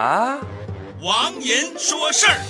[0.00, 0.40] 啊，
[1.02, 2.40] 王银说事儿。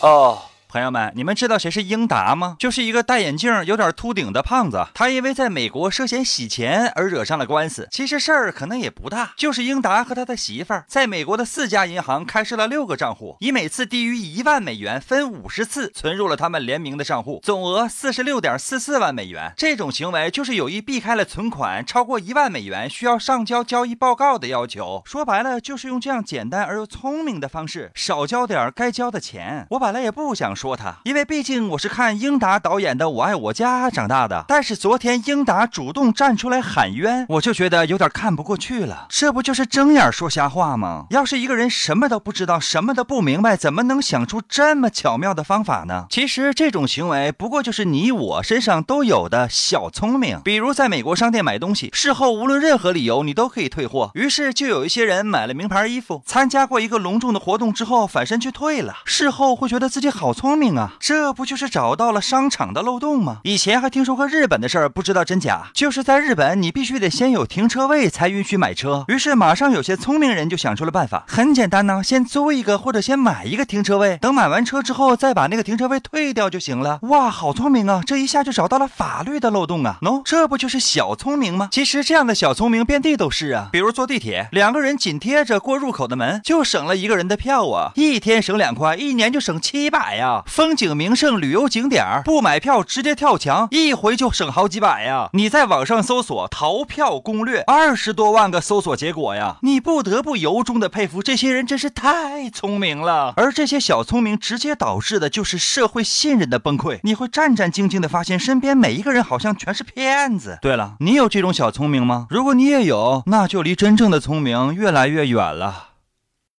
[0.00, 0.40] 哦。
[0.68, 2.56] 朋友们，你们知道谁是英达吗？
[2.58, 4.84] 就是一个戴眼镜、有点秃顶的胖子。
[4.94, 7.88] 他因为在美国涉嫌洗钱而惹上了官司。
[7.90, 19.52] 其实事儿可能也不大，就是英达和他的媳妇儿在美国的四家银行开设了六个账户，以每次低于一万美元分五十次存入了他们联名的账户，总额四十六点四四万美元。
[19.56, 25.02] 这种行为就是有意避开了存款超过一万美元需要上交交易报告的要求。
[25.04, 29.66] 说白了，就是用这样简单而又聪明的方式少交点该交的钱。
[29.70, 30.76] 我本来也不想说。
[30.76, 34.44] 他，因为毕竟我是看英达导演的《我爱我家》长大的。
[34.46, 39.06] 但是昨天英达主动站出来喊冤，我就觉得有点看不过去了。
[39.08, 41.06] 这不就是睁眼说瞎话吗？
[41.10, 46.06] 要是一个人什么都不知道，什么都不明白，怎么能想出这么巧妙的方法呢？
[46.10, 50.40] 其实这种行为不过就是你我身上都有的小聪明。
[50.42, 54.10] 比如在美国商店买东西，事后无论任何理由你都可以退货。
[54.14, 60.45] 于是就有一些人买了名牌衣服，参加过一个隆重的活动之后反身去退了，事后会觉得自己好聪。
[60.46, 63.38] 聪明啊，这不就是找到了商场的漏洞吗？
[63.42, 65.70] 以前还听说过日本的事儿，不知道真假。
[65.74, 69.04] 就是在日本，你必须得先有停车位才允许买车。
[69.08, 77.00] 于是马上有些聪明人就想出了办法，很简单呢，先租一个或者先买一个停车位，等买完车之后再把那个停车位退掉就行了。
[77.02, 78.00] 哇，好聪明啊！
[78.06, 79.98] 这一下就找到了法律的漏洞啊！
[80.02, 81.68] 喏，这不就是小聪明吗？
[81.72, 83.68] 其实这样的小聪明遍地都是啊。
[83.72, 87.90] 比如坐地铁，两个人紧贴着过入口的门，就省了一个人的票啊！
[87.96, 95.30] 一天省两块，一年就省七百呀风景名胜旅游景点不买票直接跳墙，一回就省好几百呀！
[95.32, 99.56] 你在网上搜索逃票攻略，二十多万个搜索结果呀！
[99.62, 103.32] 你不得不由衷的佩服这些人真是太聪明了。
[103.36, 107.00] 而这些小聪明直接导致的就是社会信任的崩溃。
[107.02, 110.58] 你会战战兢兢的发现身边每一个人好像全是骗子。
[110.60, 112.26] 对了，你有这种小聪明吗？
[112.30, 115.85] 如果你也有，那就离真正的聪明越来越远了。